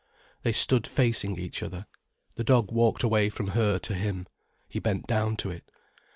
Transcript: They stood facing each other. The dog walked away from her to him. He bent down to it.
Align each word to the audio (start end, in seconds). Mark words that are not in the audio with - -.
They 0.41 0.51
stood 0.51 0.87
facing 0.87 1.37
each 1.37 1.61
other. 1.61 1.85
The 2.33 2.43
dog 2.43 2.71
walked 2.71 3.03
away 3.03 3.29
from 3.29 3.49
her 3.49 3.77
to 3.77 3.93
him. 3.93 4.25
He 4.67 4.79
bent 4.79 5.05
down 5.05 5.37
to 5.37 5.51
it. 5.51 5.69